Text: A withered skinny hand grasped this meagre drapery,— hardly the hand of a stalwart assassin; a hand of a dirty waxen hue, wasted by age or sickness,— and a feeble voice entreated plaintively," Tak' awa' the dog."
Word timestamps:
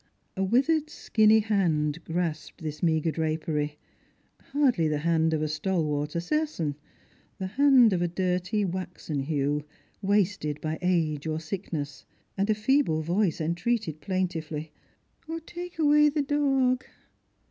A 0.35 0.43
withered 0.43 0.89
skinny 0.89 1.41
hand 1.41 2.03
grasped 2.03 2.63
this 2.63 2.81
meagre 2.81 3.11
drapery,— 3.11 3.77
hardly 4.45 4.87
the 4.87 4.97
hand 5.05 5.31
of 5.31 5.43
a 5.43 5.47
stalwart 5.47 6.15
assassin; 6.15 6.73
a 7.39 7.45
hand 7.45 7.93
of 7.93 8.01
a 8.01 8.07
dirty 8.07 8.65
waxen 8.65 9.19
hue, 9.19 9.63
wasted 10.01 10.59
by 10.59 10.79
age 10.81 11.27
or 11.27 11.39
sickness,— 11.39 12.03
and 12.35 12.49
a 12.49 12.55
feeble 12.55 13.03
voice 13.03 13.39
entreated 13.39 14.01
plaintively," 14.01 14.71
Tak' 15.45 15.77
awa' 15.77 16.09
the 16.09 16.23
dog." 16.27 16.83